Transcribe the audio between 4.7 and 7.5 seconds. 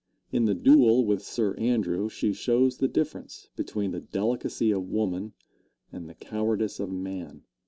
of woman and the cowardice of man.